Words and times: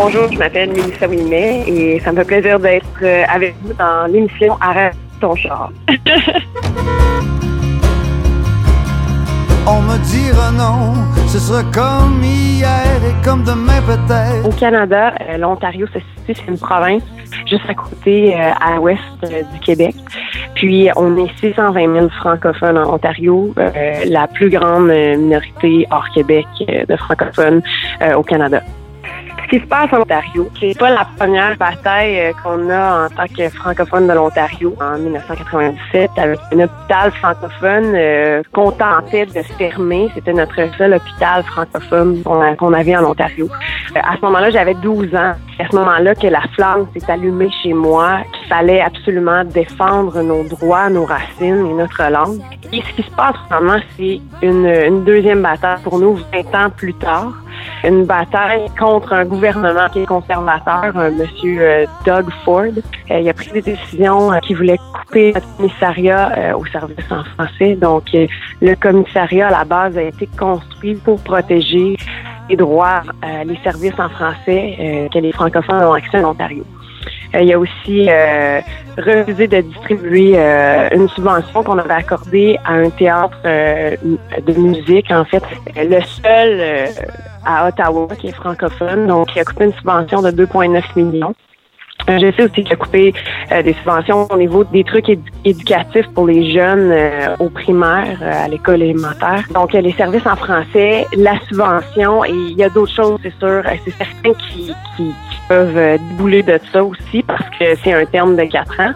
Bonjour, 0.00 0.30
je 0.30 0.38
m'appelle 0.38 0.70
Mélissa 0.70 1.08
Ouimet 1.08 1.64
et 1.66 1.98
ça 1.98 2.12
me 2.12 2.18
fait 2.18 2.24
plaisir 2.24 2.60
d'être 2.60 2.86
euh, 3.02 3.24
avec 3.28 3.56
vous 3.62 3.72
dans 3.72 4.06
l'émission 4.06 4.56
Arrête 4.60 4.94
ton 5.20 5.34
char. 5.34 5.72
On 9.66 9.82
me 9.82 9.98
dira 10.04 10.52
non, 10.52 10.94
ce 11.26 11.40
sera 11.40 11.64
comme 11.74 12.22
hier 12.22 13.02
et 13.04 13.24
comme 13.24 13.42
demain 13.42 13.82
peut-être. 13.82 14.46
Au 14.46 14.52
Canada, 14.52 15.14
euh, 15.20 15.36
l'Ontario 15.36 15.88
se 15.88 15.98
situe, 15.98 16.34
c'est 16.34 16.46
une 16.46 16.58
province 16.58 17.02
juste 17.48 17.64
à 17.68 17.74
côté, 17.74 18.34
euh, 18.34 18.50
à 18.60 18.76
l'ouest 18.76 19.00
euh, 19.24 19.42
du 19.52 19.60
Québec. 19.60 19.94
Puis, 20.54 20.88
on 20.96 21.16
est 21.16 21.30
620 21.40 21.94
000 21.94 22.08
francophones 22.10 22.78
en 22.78 22.94
Ontario, 22.94 23.52
euh, 23.58 23.70
la 24.06 24.26
plus 24.26 24.50
grande 24.50 24.88
minorité 24.88 25.86
hors 25.90 26.08
Québec 26.14 26.46
de 26.66 26.96
francophones 26.96 27.62
au 28.16 28.22
Canada. 28.22 28.62
Ce 29.48 29.56
qui 29.56 29.62
se 29.62 29.66
passe 29.66 29.90
en 29.94 30.02
Ontario, 30.02 30.46
c'est 30.60 30.78
pas 30.78 30.90
la 30.90 31.06
première 31.16 31.56
bataille 31.56 32.20
euh, 32.20 32.32
qu'on 32.42 32.68
a 32.68 33.06
en 33.06 33.08
tant 33.08 33.24
que 33.34 33.48
francophone 33.48 34.06
de 34.06 34.12
l'Ontario 34.12 34.74
en 34.78 34.98
1997 34.98 36.10
avec 36.18 36.38
un 36.52 36.60
hôpital 36.64 37.10
francophone 37.12 37.92
euh, 37.94 38.42
qu'on 38.52 38.72
tentait 38.72 39.24
de 39.24 39.40
fermer. 39.56 40.10
C'était 40.14 40.34
notre 40.34 40.54
seul 40.76 40.92
hôpital 40.92 41.42
francophone 41.44 42.22
qu'on 42.22 42.72
avait 42.74 42.94
en 42.94 43.04
Ontario. 43.04 43.48
Euh, 43.96 44.00
à 44.02 44.16
ce 44.16 44.20
moment-là, 44.20 44.50
j'avais 44.50 44.74
12 44.74 45.14
ans. 45.14 45.32
C'est 45.56 45.62
à 45.64 45.68
ce 45.70 45.76
moment-là 45.76 46.14
que 46.14 46.26
la 46.26 46.42
flamme 46.54 46.86
s'est 46.94 47.10
allumée 47.10 47.48
chez 47.62 47.72
moi, 47.72 48.18
qu'il 48.34 48.48
fallait 48.48 48.82
absolument 48.82 49.44
défendre 49.44 50.20
nos 50.20 50.44
droits, 50.44 50.90
nos 50.90 51.06
racines 51.06 51.66
et 51.66 51.72
notre 51.72 52.02
langue. 52.10 52.40
Et 52.70 52.82
ce 52.82 52.92
qui 52.96 53.02
se 53.02 53.16
passe 53.16 53.36
vraiment, 53.48 53.78
c'est 53.96 54.20
une 54.42 55.04
deuxième 55.04 55.40
bataille 55.40 55.80
pour 55.84 55.98
nous 55.98 56.18
20 56.34 56.66
ans 56.66 56.68
plus 56.68 56.92
tard. 56.92 57.32
Une 57.84 58.04
bataille 58.04 58.66
contre 58.78 59.12
un 59.12 59.24
gouvernement 59.24 59.88
qui 59.92 60.00
est 60.00 60.06
conservateur, 60.06 60.96
un 60.96 61.10
monsieur 61.10 61.58
euh, 61.60 61.86
Doug 62.04 62.26
Ford. 62.44 62.64
Euh, 63.10 63.20
il 63.20 63.28
a 63.28 63.32
pris 63.32 63.50
des 63.52 63.62
décisions 63.62 64.32
euh, 64.32 64.38
qui 64.38 64.54
voulaient 64.54 64.80
couper 64.94 65.32
notre 65.32 65.56
commissariat 65.56 66.32
euh, 66.36 66.56
au 66.56 66.66
service 66.66 66.96
en 67.10 67.24
français. 67.24 67.76
Donc, 67.76 68.04
euh, 68.14 68.26
le 68.60 68.74
commissariat, 68.74 69.48
à 69.48 69.50
la 69.50 69.64
base, 69.64 69.96
a 69.96 70.02
été 70.02 70.28
construit 70.38 70.94
pour 70.96 71.20
protéger 71.22 71.96
les 72.50 72.56
droits, 72.56 73.02
euh, 73.24 73.44
les 73.44 73.58
services 73.62 73.98
en 73.98 74.08
français 74.08 74.76
euh, 74.80 75.08
que 75.08 75.18
les 75.18 75.32
francophones 75.32 75.84
ont 75.84 75.92
accès 75.92 76.22
en 76.22 76.30
Ontario. 76.30 76.64
Euh, 77.34 77.42
il 77.42 77.52
a 77.52 77.58
aussi 77.58 78.08
euh, 78.08 78.60
refusé 78.96 79.46
de 79.46 79.60
distribuer 79.60 80.32
euh, 80.34 80.88
une 80.92 81.08
subvention 81.10 81.62
qu'on 81.62 81.78
avait 81.78 81.92
accordée 81.94 82.58
à 82.64 82.72
un 82.72 82.90
théâtre 82.90 83.38
euh, 83.44 83.94
de 84.46 84.52
musique, 84.54 85.10
en 85.10 85.24
fait, 85.24 85.44
Euh, 85.76 85.84
le 85.84 86.00
seul 86.00 86.58
euh, 86.60 86.86
à 87.44 87.68
Ottawa 87.68 88.08
qui 88.18 88.28
est 88.28 88.32
francophone. 88.34 89.06
Donc, 89.06 89.34
il 89.34 89.40
a 89.40 89.44
coupé 89.44 89.64
une 89.64 89.72
subvention 89.74 90.22
de 90.22 90.30
2,9 90.30 90.82
millions. 90.96 91.34
Euh, 92.08 92.18
Je 92.20 92.30
sais 92.36 92.44
aussi 92.44 92.62
qu'il 92.62 92.72
a 92.72 92.76
coupé 92.76 93.12
euh, 93.52 93.62
des 93.62 93.72
subventions 93.74 94.26
au 94.30 94.36
niveau 94.38 94.62
des 94.64 94.84
trucs 94.84 95.08
édu- 95.08 95.30
éducatifs 95.44 96.06
pour 96.14 96.26
les 96.28 96.52
jeunes 96.54 96.90
euh, 96.92 97.34
au 97.40 97.50
primaire, 97.50 98.18
euh, 98.22 98.44
à 98.44 98.48
l'école 98.48 98.82
élémentaire. 98.82 99.42
Donc, 99.52 99.72
les 99.72 99.92
services 99.92 100.26
en 100.26 100.36
français, 100.36 101.06
la 101.16 101.38
subvention, 101.48 102.24
et 102.24 102.30
il 102.30 102.56
y 102.56 102.62
a 102.62 102.68
d'autres 102.70 102.94
choses, 102.94 103.18
c'est 103.22 103.36
sûr. 103.38 103.62
C'est 103.84 103.90
certains 103.92 104.32
qui, 104.34 104.72
peuvent 105.48 105.98
débouler 106.10 106.42
de 106.42 106.60
ça 106.72 106.84
aussi 106.84 107.22
parce 107.22 107.44
que 107.58 107.74
c'est 107.82 107.94
un 107.94 108.04
terme 108.04 108.36
de 108.36 108.44
quatre 108.44 108.78
ans. 108.80 108.92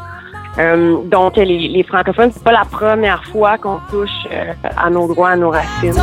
Donc, 1.06 1.36
les, 1.36 1.44
les 1.68 1.82
francophones, 1.82 2.30
c'est 2.30 2.44
pas 2.44 2.52
la 2.52 2.66
première 2.70 3.24
fois 3.24 3.56
qu'on 3.56 3.78
touche 3.90 4.26
à 4.76 4.90
nos 4.90 5.08
droits, 5.08 5.30
à 5.30 5.36
nos 5.36 5.48
racines. 5.50 5.94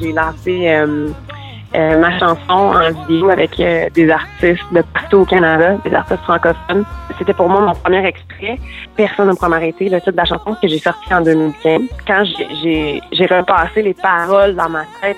J'ai 0.00 0.12
lancé 0.12 0.68
euh, 0.68 1.08
euh, 1.74 1.98
ma 1.98 2.18
chanson 2.18 2.38
en 2.50 2.90
vidéo 3.08 3.30
avec 3.30 3.58
euh, 3.58 3.88
des 3.92 4.08
artistes 4.10 4.62
de 4.72 4.82
partout 4.94 5.18
au 5.18 5.24
Canada, 5.24 5.76
des 5.84 5.92
artistes 5.92 6.22
francophones. 6.22 6.84
C'était 7.18 7.34
pour 7.34 7.48
moi 7.48 7.60
mon 7.60 7.74
premier 7.74 8.06
extrait. 8.06 8.58
Personne 8.96 9.28
ne 9.28 9.32
pourra 9.34 9.48
m'arrêter. 9.48 9.88
Le 9.88 9.98
titre 9.98 10.12
de 10.12 10.16
la 10.16 10.24
chanson 10.24 10.54
que 10.62 10.68
j'ai 10.68 10.78
sorti 10.78 11.12
en 11.12 11.20
2015. 11.22 11.80
Quand 12.06 12.24
j'ai- 12.62 13.02
repassé 13.26 13.82
les 13.82 13.94
paroles 13.94 14.54
dans 14.54 14.68
ma 14.68 14.84
tête, 15.02 15.16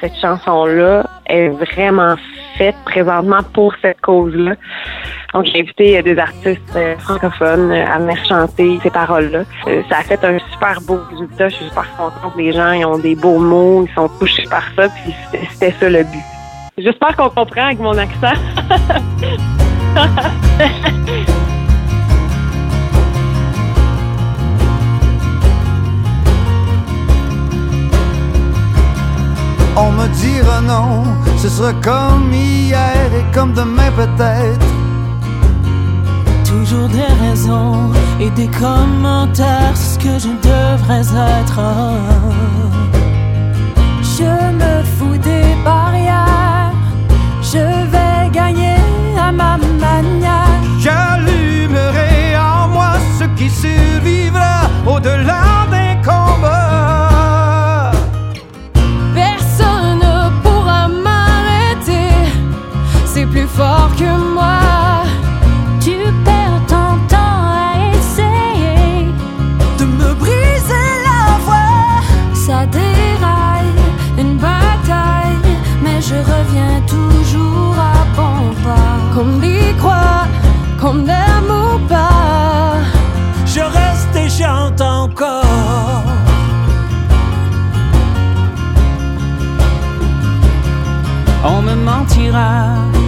cette 0.00 0.16
chanson-là 0.20 1.08
est 1.26 1.48
vraiment 1.48 2.16
faite 2.56 2.76
présentement 2.84 3.42
pour 3.52 3.74
cette 3.82 4.00
cause-là. 4.00 4.54
Donc, 5.34 5.46
j'ai 5.46 5.60
invité 5.60 5.98
euh, 5.98 6.02
des 6.02 6.18
artistes 6.18 6.60
euh, 6.76 6.96
francophones 6.98 7.70
euh, 7.70 7.84
à 7.84 7.98
venir 7.98 8.16
chanter 8.26 8.78
ces 8.82 8.90
paroles-là. 8.90 9.44
Ça 9.88 9.98
a 9.98 10.02
fait 10.02 10.24
un 10.24 10.38
super 10.52 10.80
beau 10.82 10.98
résultat. 11.10 11.48
Je 11.48 11.56
suis 11.56 11.64
super 11.66 11.86
contente. 11.96 12.32
Les 12.36 12.52
gens, 12.52 12.72
ils 12.72 12.86
ont 12.86 12.98
des 12.98 13.14
beaux 13.14 13.38
mots, 13.38 13.84
ils 13.86 13.94
sont 13.94 14.08
touchés 14.18 14.44
par 14.48 14.64
ça, 14.74 14.88
puis 14.88 15.14
c'était 15.50 15.72
ça 15.72 15.90
le 15.90 16.04
but. 16.04 16.24
J'espère 16.78 17.16
qu'on 17.16 17.30
comprend 17.30 17.66
avec 17.66 17.78
mon 17.80 17.96
accent. 17.96 18.34
sera 31.56 31.72
comme 31.82 32.32
hier 32.32 33.08
et 33.18 33.24
comme 33.34 33.52
demain 33.54 33.90
peut-être. 33.96 34.66
Toujours 36.44 36.88
des 36.88 37.10
raisons 37.24 37.92
et 38.20 38.30
des 38.30 38.48
commentaires, 38.48 39.74
c'est 39.74 39.94
ce 39.94 39.98
que 39.98 40.14
je 40.24 40.32
devrais 40.50 41.06
être. 41.40 41.60
Je 44.16 44.32
me 44.60 44.74
fous 44.94 45.18
des 45.30 45.48
barrières, 45.64 46.74
je 47.42 47.64
vais 47.92 48.30
gagner 48.32 48.76
à 49.18 49.32
ma 49.32 49.56
manière. 49.56 50.60
J'allumerai 50.78 52.36
en 52.36 52.68
moi 52.68 52.92
ce 53.18 53.24
qui 53.38 53.48
survivra 53.48 54.56
au-delà 54.86 55.45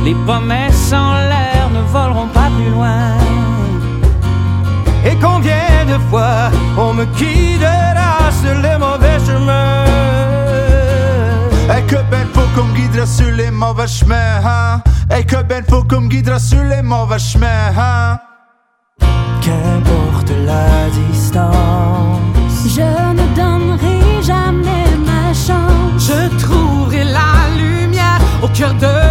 les 0.05 0.15
promesses 0.27 0.93
en 0.93 1.15
l'air 1.15 1.69
ne 1.73 1.81
voleront 1.93 2.29
pas 2.29 2.51
plus 2.57 2.71
loin. 2.71 3.17
Et 5.05 5.17
combien 5.17 5.85
de 5.87 5.99
fois 6.11 6.51
on 6.77 6.95
me 6.95 7.05
guidera 7.17 8.31
sur 8.43 8.55
les 8.61 8.77
mauvais 8.79 9.19
chemins? 9.27 9.85
Et 11.77 11.83
que 11.83 11.97
ben 12.11 12.27
faut 12.33 12.49
qu'on 12.55 12.67
me 12.69 12.75
guidera 12.75 13.07
sur 13.07 13.31
les 13.31 13.51
mauvais 13.51 13.87
chemins 13.87 14.41
hein? 14.45 14.83
Et 15.17 15.25
que 15.25 15.43
ben 15.43 15.65
faut 15.69 15.85
qu'on 15.85 16.03
me 16.03 16.09
guidera 16.09 16.39
sur 16.39 16.63
les 16.65 16.83
mauvais 16.83 17.19
chemins 17.19 17.73
hein? 17.79 18.19
Qu'importe 19.41 20.33
la 20.45 20.91
distance, 20.91 21.51
Je 22.65 22.83
ne 23.15 23.28
lumière 28.61 29.05
au 29.05 29.08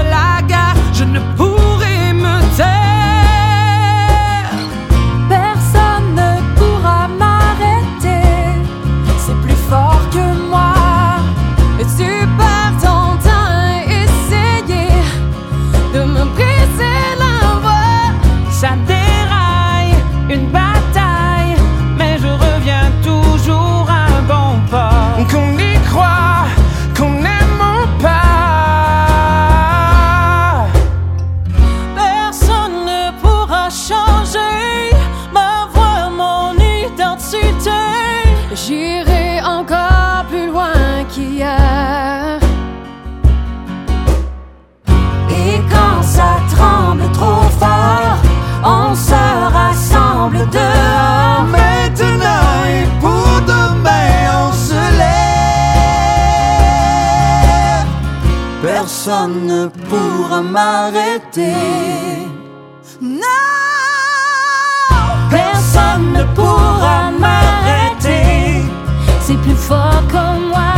C'est 69.28 69.36
plus 69.42 69.58
fort 69.58 70.08
que 70.08 70.48
moi. 70.48 70.74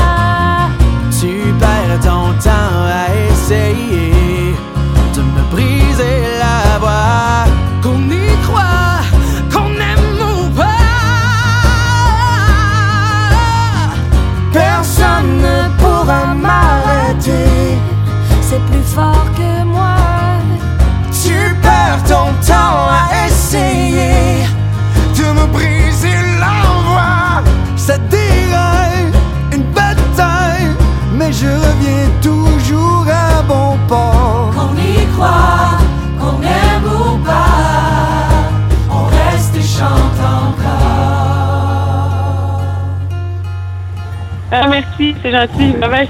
Tu 1.19 1.53
perds 1.59 1.99
ton 2.01 2.33
temps 2.43 2.81
à 3.01 3.05
essayer 3.29 3.98
Ah, 44.51 44.67
merci, 44.67 45.15
c'est 45.21 45.31
gentil. 45.31 45.77
Bye 45.79 45.89
bye. 45.89 46.09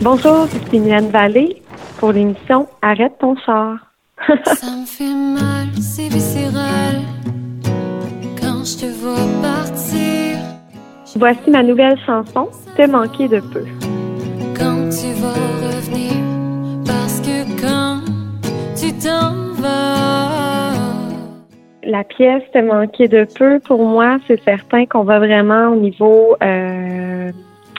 Bonjour, 0.00 0.46
c'est 0.50 0.72
Mylène 0.72 1.10
Vallée 1.10 1.62
pour 1.98 2.12
l'émission 2.12 2.66
Arrête 2.82 3.16
ton 3.18 3.36
char. 3.36 3.76
Ça 4.44 4.66
me 4.70 4.86
fait 4.86 5.14
mal, 5.14 5.68
c'est 5.80 6.08
viscéral. 6.08 7.02
Quand 8.40 8.64
je 8.64 8.78
te 8.78 8.86
vois 8.86 9.16
partir, 9.42 10.38
Voici 11.16 11.50
ma 11.50 11.62
nouvelle 11.62 11.98
chanson, 12.04 12.48
Te 12.76 12.86
manquer 12.86 13.28
de 13.28 13.40
peu. 13.40 13.64
La 21.86 22.02
pièce 22.02 22.42
Te 22.52 22.58
manquer 22.58 23.08
de 23.08 23.26
peu, 23.38 23.60
pour 23.60 23.84
moi, 23.84 24.18
c'est 24.26 24.42
certain 24.42 24.86
qu'on 24.86 25.04
va 25.04 25.18
vraiment 25.18 25.68
au 25.68 25.76
niveau 25.76 26.36
euh, 26.42 27.30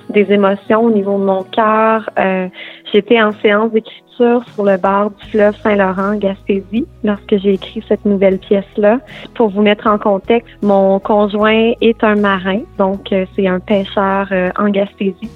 des 0.09 0.31
émotions, 0.31 0.81
au 0.81 0.91
niveau 0.91 1.17
de 1.17 1.23
mon 1.23 1.43
cœur. 1.43 2.09
Euh, 2.19 2.47
J'étais 2.93 3.21
en 3.21 3.31
séance 3.33 3.71
d'écriture 3.71 4.43
sur 4.53 4.63
le 4.63 4.77
bord 4.77 5.11
du 5.11 5.25
fleuve 5.31 5.55
Saint-Laurent, 5.61 6.13
en 6.13 6.15
Gaspésie, 6.15 6.85
lorsque 7.03 7.37
j'ai 7.37 7.53
écrit 7.53 7.83
cette 7.87 8.05
nouvelle 8.05 8.37
pièce-là. 8.37 8.99
Pour 9.33 9.49
vous 9.49 9.61
mettre 9.61 9.87
en 9.87 9.97
contexte, 9.97 10.55
mon 10.61 10.99
conjoint 10.99 11.73
est 11.81 12.03
un 12.03 12.15
marin, 12.15 12.61
donc 12.77 13.11
euh, 13.11 13.25
c'est 13.35 13.47
un 13.47 13.59
pêcheur 13.59 14.27
euh, 14.31 14.49
en 14.57 14.69
Gaspésie. 14.69 15.31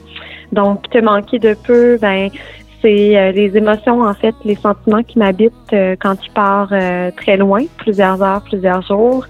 Donc, 0.51 0.89
te 0.89 0.99
manquer 0.99 1.39
de 1.39 1.53
peu, 1.53 1.97
ben, 1.99 2.29
c'est 2.81 3.17
euh, 3.17 3.31
les 3.31 3.55
émotions, 3.57 4.01
en 4.01 4.13
fait, 4.13 4.35
les 4.45 4.55
sentiments 4.55 5.03
qui 5.03 5.19
m'habitent 5.19 5.53
euh, 5.73 5.95
quand 5.99 6.15
tu 6.15 6.29
pars 6.31 6.69
euh, 6.71 7.11
très 7.11 7.37
loin, 7.37 7.63
plusieurs 7.77 8.21
heures, 8.21 8.41
plusieurs 8.43 8.81
jours. 8.81 9.25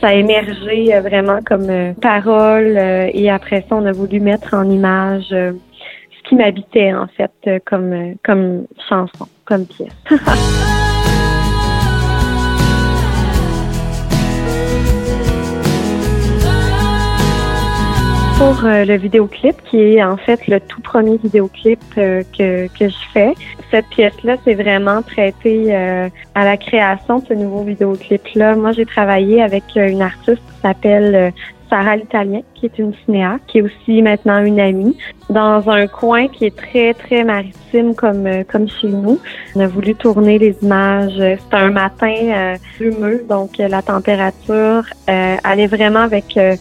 Ça 0.00 0.08
a 0.08 0.14
émergé 0.14 0.94
euh, 0.94 1.00
vraiment 1.00 1.40
comme 1.44 1.68
euh, 1.68 1.92
parole 2.00 2.76
euh, 2.76 3.10
et 3.12 3.30
après 3.30 3.64
ça, 3.68 3.76
on 3.76 3.86
a 3.86 3.92
voulu 3.92 4.20
mettre 4.20 4.54
en 4.54 4.68
image 4.68 5.28
ce 5.30 6.28
qui 6.28 6.34
m'habitait, 6.34 6.92
en 6.92 7.06
fait, 7.08 7.62
comme, 7.64 8.14
comme 8.24 8.66
chanson, 8.88 9.26
comme 9.44 9.66
pièce. 9.66 9.96
pour 18.40 18.64
euh, 18.64 18.86
le 18.86 18.96
vidéoclip, 18.96 19.54
qui 19.64 19.76
est 19.76 20.02
en 20.02 20.16
fait 20.16 20.48
le 20.48 20.60
tout 20.60 20.80
premier 20.80 21.18
vidéoclip 21.18 21.78
euh, 21.98 22.22
que, 22.36 22.68
que 22.68 22.88
je 22.88 22.96
fais. 23.12 23.34
Cette 23.70 23.86
pièce-là, 23.88 24.36
c'est 24.44 24.54
vraiment 24.54 25.02
traité 25.02 25.66
euh, 25.68 26.08
à 26.34 26.46
la 26.46 26.56
création 26.56 27.18
de 27.18 27.26
ce 27.26 27.34
nouveau 27.34 27.64
vidéoclip-là. 27.64 28.56
Moi, 28.56 28.72
j'ai 28.72 28.86
travaillé 28.86 29.42
avec 29.42 29.64
euh, 29.76 29.90
une 29.90 30.00
artiste 30.00 30.38
qui 30.38 30.60
s'appelle 30.62 31.14
euh, 31.14 31.30
Sarah 31.68 31.96
l'Italien, 31.96 32.40
qui 32.54 32.64
est 32.64 32.78
une 32.78 32.94
cinéaste, 33.04 33.42
qui 33.46 33.58
est 33.58 33.62
aussi 33.62 34.00
maintenant 34.00 34.42
une 34.42 34.58
amie, 34.58 34.96
dans 35.28 35.68
un 35.68 35.86
coin 35.86 36.26
qui 36.28 36.46
est 36.46 36.56
très, 36.56 36.94
très 36.94 37.24
maritime 37.24 37.94
comme, 37.94 38.26
euh, 38.26 38.42
comme 38.50 38.70
chez 38.70 38.88
nous. 38.88 39.20
On 39.54 39.60
a 39.60 39.66
voulu 39.66 39.94
tourner 39.94 40.38
les 40.38 40.56
images. 40.62 41.12
C'était 41.18 41.56
un 41.56 41.72
matin 41.72 42.16
euh, 42.22 42.56
humeux, 42.80 43.22
donc 43.28 43.58
la 43.58 43.82
température 43.82 44.84
euh, 45.10 45.36
allait 45.44 45.66
vraiment 45.66 46.00
avec... 46.00 46.38
euh, 46.38 46.56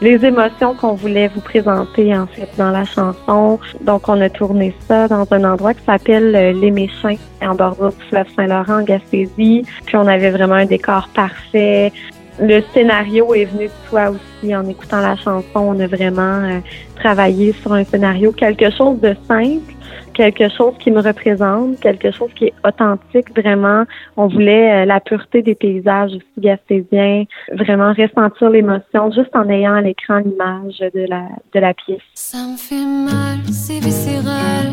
les 0.00 0.24
émotions 0.24 0.74
qu'on 0.74 0.94
voulait 0.94 1.28
vous 1.28 1.40
présenter 1.40 2.16
en 2.16 2.26
fait 2.26 2.48
dans 2.58 2.70
la 2.70 2.84
chanson. 2.84 3.58
Donc 3.82 4.08
on 4.08 4.20
a 4.20 4.28
tourné 4.28 4.74
ça 4.86 5.08
dans 5.08 5.26
un 5.30 5.44
endroit 5.44 5.74
qui 5.74 5.84
s'appelle 5.84 6.34
euh, 6.34 6.52
Les 6.52 6.70
Méchins, 6.70 7.16
en 7.42 7.54
bordure 7.54 7.92
du 7.92 8.04
fleuve 8.08 8.26
Saint-Laurent 8.36 8.80
en 8.80 8.82
Gaspésie. 8.82 9.64
Puis 9.86 9.96
on 9.96 10.06
avait 10.06 10.30
vraiment 10.30 10.54
un 10.54 10.66
décor 10.66 11.08
parfait. 11.14 11.92
Le 12.38 12.60
scénario 12.74 13.32
est 13.34 13.46
venu 13.46 13.64
de 13.64 13.88
soi 13.88 14.10
aussi 14.10 14.54
en 14.54 14.68
écoutant 14.68 15.00
la 15.00 15.16
chanson. 15.16 15.44
On 15.54 15.80
a 15.80 15.86
vraiment 15.86 16.42
euh, 16.44 16.60
travaillé 16.96 17.52
sur 17.52 17.72
un 17.72 17.84
scénario, 17.84 18.30
quelque 18.32 18.70
chose 18.70 19.00
de 19.00 19.14
simple, 19.26 19.72
quelque 20.12 20.48
chose 20.50 20.74
qui 20.78 20.90
me 20.90 21.00
représente, 21.00 21.80
quelque 21.80 22.10
chose 22.10 22.30
qui 22.34 22.46
est 22.46 22.54
authentique 22.66 23.30
vraiment. 23.34 23.84
On 24.16 24.26
voulait 24.26 24.82
euh, 24.82 24.84
la 24.84 25.00
pureté 25.00 25.42
des 25.42 25.54
paysages 25.54 26.12
aussi 26.12 26.26
gaspésiens, 26.38 27.24
vraiment 27.52 27.92
ressentir 27.92 28.50
l'émotion 28.50 29.10
juste 29.12 29.34
en 29.34 29.48
ayant 29.48 29.74
à 29.74 29.80
l'écran 29.80 30.18
l'image 30.18 30.78
de 30.78 31.06
la, 31.08 31.28
de 31.54 31.60
la 31.60 31.74
pièce. 31.74 32.00
ça 32.14 32.38
me 32.38 32.56
fait 32.56 32.74
mal, 32.74 33.38
c'est 33.50 33.80
viscéral. 33.82 34.72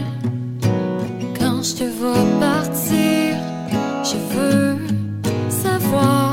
Quand 1.40 1.62
je 1.62 1.76
te 1.80 1.90
vois 2.00 2.26
partir, 2.40 3.38
je 4.04 4.18
veux 4.36 4.78
savoir 5.50 6.33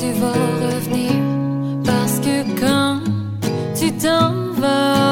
tu 0.00 0.12
vas 0.20 0.32
revenir. 0.66 1.12
Parce 1.84 2.18
que 2.18 2.36
quand 2.60 3.00
tu 3.78 3.92
t'en 3.92 4.52
vas, 4.60 5.03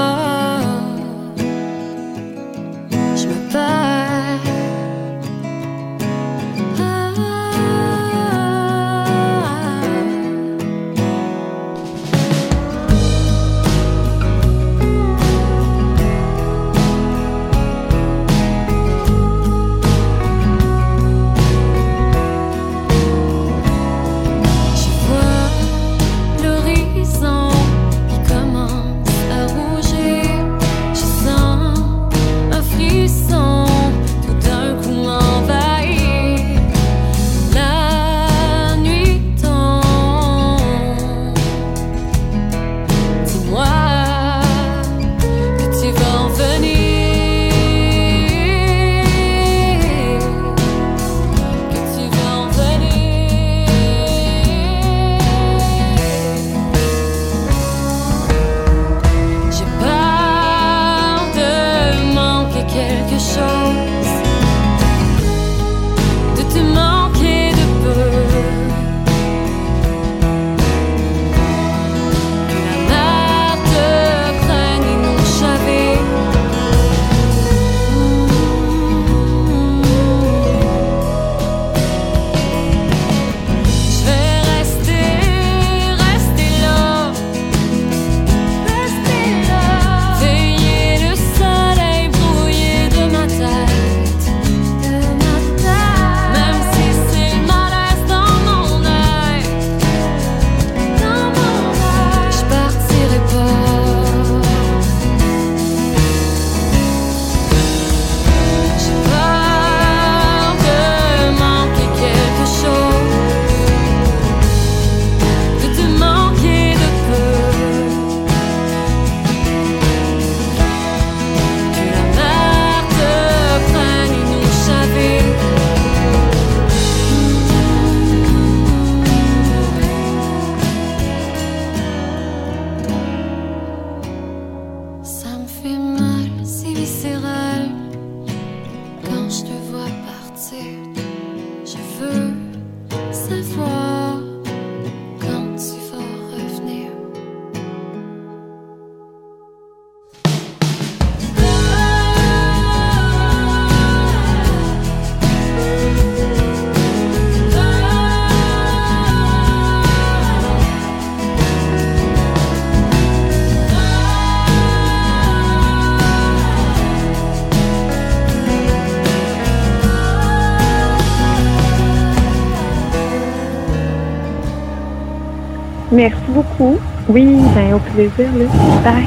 Oui, 177.15 177.37
ben, 177.55 177.75
au 177.75 177.79
plaisir. 177.79 178.31
Là. 178.39 178.47
Bye. 178.83 179.05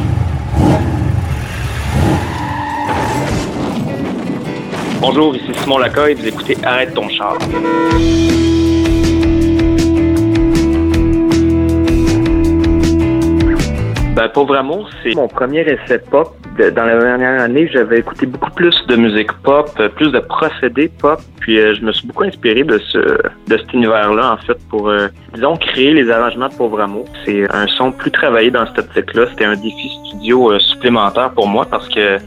Bonjour, 5.02 5.36
ici 5.36 5.52
Simon 5.64 5.80
Lacoy, 5.80 6.14
vous 6.14 6.28
écoutez 6.28 6.56
Arrête 6.64 6.94
ton 6.94 7.10
char. 7.10 7.40
Ben, 14.16 14.30
Pauvre 14.32 14.56
Amour, 14.58 14.88
c'est 15.02 15.16
mon 15.16 15.28
premier 15.28 15.62
essai 15.62 15.98
pop. 15.98 16.45
Dans 16.58 16.86
la 16.86 16.98
dernière 16.98 17.42
année, 17.42 17.70
j'avais 17.74 18.00
écouté 18.00 18.26
beaucoup 18.26 18.52
plus 18.52 18.74
de 18.88 18.96
musique 18.96 19.32
pop, 19.44 19.70
euh, 19.78 19.90
plus 19.90 20.10
de 20.10 20.20
procédés 20.20 20.88
pop, 20.88 21.20
puis 21.42 21.60
euh, 21.60 21.76
je 21.76 21.82
me 21.82 21.92
suis 21.92 22.08
beaucoup 22.08 22.24
inspiré 22.24 22.64
de 22.64 22.78
ce 22.78 22.98
de 22.98 23.58
cet 23.58 23.74
univers-là, 23.74 24.34
en 24.34 24.38
fait, 24.38 24.58
pour, 24.70 24.88
euh, 24.88 25.10
disons, 25.34 25.58
créer 25.58 25.94
les 25.94 26.10
arrangements 26.10 26.48
de 26.48 26.54
Pauvre 26.54 26.80
Amour. 26.80 27.08
C'est 27.26 27.54
un 27.54 27.68
son 27.68 27.92
plus 27.92 28.10
travaillé 28.10 28.52
dans 28.52 28.66
cette 28.68 28.80
optique-là. 28.80 29.26
C'était 29.32 29.44
un 29.44 29.58
défi 29.58 29.90
studio 30.06 30.58
supplémentaire 30.60 31.32
pour 31.32 31.48
moi 31.48 31.68
parce 31.70 31.90
que 31.90 32.20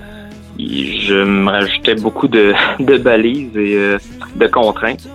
je 0.59 1.25
me 1.25 1.49
rajoutais 1.49 1.95
beaucoup 1.95 2.29
de, 2.29 2.53
balises 2.99 3.57
et 3.57 3.97
de 4.37 4.47
contraintes. 4.47 5.09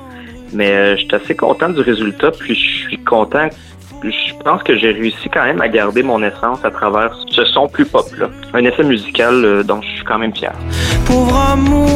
Mais 0.54 0.98
j'étais 0.98 1.18
assez 1.18 1.36
content 1.36 1.70
du 1.70 1.82
résultat, 1.82 2.32
puis 2.32 2.56
je 2.56 2.88
suis 2.88 3.04
content. 3.04 3.50
Je 4.04 4.34
pense 4.44 4.62
que 4.64 4.76
j'ai 4.76 4.92
réussi 4.92 5.30
quand 5.30 5.46
même 5.46 5.62
à 5.62 5.70
garder 5.70 6.04
mon 6.04 6.22
essence 6.22 6.66
à 6.66 6.72
travers 6.72 7.16
ce 7.30 7.46
son 7.46 7.70
plus 7.70 7.86
pop-là. 7.86 8.28
Un 8.54 8.66
essai 8.66 8.84
musical 8.84 9.34
euh, 9.46 9.64
dont 9.64 9.82
je 9.82 9.88
suis 9.88 10.04
quand 10.04 10.20
même 10.20 10.36
fier. 10.36 10.52
Pauvre 11.06 11.34
amour. 11.38 11.88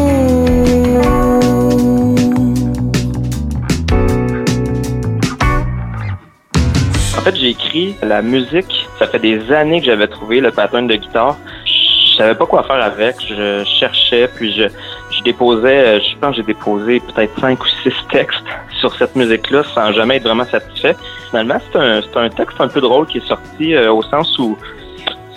En 7.18 7.22
fait, 7.22 7.36
j'ai 7.36 7.50
écrit 7.50 7.96
la 8.02 8.22
musique. 8.22 8.88
Ça 9.00 9.08
fait 9.08 9.20
des 9.20 9.52
années 9.52 9.82
que 9.82 9.88
j'avais 9.88 10.08
trouvé 10.08 10.40
le 10.40 10.52
pattern 10.52 10.88
de 10.88 10.96
guitare. 10.96 11.36
Je 11.66 12.16
savais 12.16 12.36
pas 12.36 12.46
quoi 12.46 12.64
faire 12.64 12.82
avec. 12.82 13.18
Je 13.28 13.66
cherchais, 13.80 14.30
puis 14.34 14.54
je, 14.54 14.70
je 15.12 15.24
déposais, 15.24 15.98
euh, 15.98 16.00
je 16.00 16.18
pense 16.20 16.32
que 16.32 16.38
j'ai 16.38 16.44
déposé 16.44 17.02
peut-être 17.02 17.38
cinq 17.42 17.62
ou 17.62 17.68
six 17.84 17.94
textes 18.10 18.46
sur 18.80 18.96
cette 18.96 19.16
musique-là 19.16 19.64
sans 19.76 19.92
jamais 19.92 20.16
être 20.16 20.24
vraiment 20.24 20.46
satisfait. 20.46 20.96
Finalement, 21.30 21.58
c'est 21.72 21.78
un, 21.78 22.02
un 22.16 22.30
texte 22.30 22.60
un 22.60 22.68
peu 22.68 22.82
drôle 22.82 23.06
qui 23.08 23.18
est 23.18 23.28
sorti 23.28 23.74
euh, 23.74 23.92
au 23.92 24.02
sens 24.04 24.38
où 24.40 24.58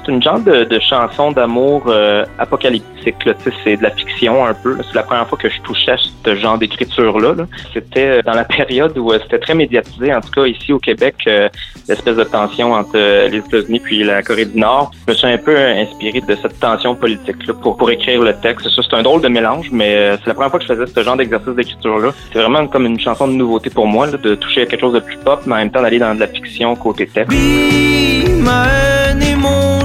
c'est 0.04 0.12
une 0.12 0.22
genre 0.22 0.40
de, 0.40 0.64
de 0.64 0.78
chanson 0.80 1.32
d'amour 1.32 1.84
euh, 1.86 2.24
apocalyptique. 2.38 3.16
C'est 3.64 3.76
de 3.76 3.82
la 3.82 3.90
fiction 3.90 4.44
un 4.44 4.54
peu. 4.54 4.76
C'est 4.86 4.94
la 4.94 5.02
première 5.02 5.26
fois 5.26 5.38
que 5.38 5.48
je 5.48 5.60
touchais 5.62 5.92
à 5.92 5.96
ce 5.96 6.36
genre 6.36 6.58
d'écriture-là. 6.58 7.34
là. 7.34 7.46
C'était 7.72 8.18
euh, 8.18 8.22
dans 8.22 8.34
la 8.34 8.44
période 8.44 8.96
où 8.98 9.12
euh, 9.12 9.18
c'était 9.22 9.38
très 9.38 9.54
médiatisé, 9.54 10.14
en 10.14 10.20
tout 10.20 10.30
cas 10.30 10.46
ici 10.46 10.72
au 10.72 10.78
Québec, 10.78 11.16
euh, 11.26 11.48
l'espèce 11.88 12.16
de 12.16 12.24
tension 12.24 12.72
entre 12.72 12.92
euh, 12.94 13.28
les 13.28 13.38
États-Unis 13.38 13.80
puis 13.80 14.04
la 14.04 14.22
Corée 14.22 14.44
du 14.44 14.58
Nord. 14.58 14.90
Je 15.06 15.12
me 15.12 15.16
suis 15.16 15.26
un 15.26 15.38
peu 15.38 15.56
inspiré 15.56 16.20
de 16.20 16.36
cette 16.40 16.58
tension 16.60 16.94
politique-là 16.94 17.54
pour, 17.54 17.76
pour 17.76 17.90
écrire 17.90 18.22
le 18.22 18.34
texte. 18.34 18.68
C'est 18.70 18.96
un 18.96 19.02
drôle 19.02 19.22
de 19.22 19.28
mélange, 19.28 19.68
mais 19.72 20.16
c'est 20.18 20.26
la 20.28 20.34
première 20.34 20.50
fois 20.50 20.58
que 20.58 20.66
je 20.66 20.72
faisais 20.72 20.86
ce 20.86 21.02
genre 21.02 21.16
d'exercice 21.16 21.54
d'écriture-là. 21.54 22.10
C'est 22.32 22.40
vraiment 22.40 22.66
comme 22.66 22.86
une 22.86 22.98
chanson 22.98 23.28
de 23.28 23.32
nouveauté 23.32 23.70
pour 23.70 23.86
moi, 23.86 24.06
là, 24.06 24.16
de 24.16 24.34
toucher 24.34 24.62
à 24.62 24.66
quelque 24.66 24.80
chose 24.80 24.94
de 24.94 25.00
plus 25.00 25.16
pop, 25.18 25.40
mais 25.46 25.54
en 25.54 25.58
même 25.58 25.70
temps 25.70 25.82
d'aller 25.82 25.98
dans 25.98 26.14
de 26.14 26.20
la 26.20 26.26
fiction 26.28 26.74
côté 26.76 27.06
texte. 27.06 27.36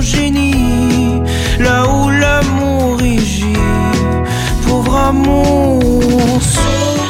Génie, 0.05 1.21
là 1.59 1.85
où 1.87 2.09
l'amour. 2.09 2.65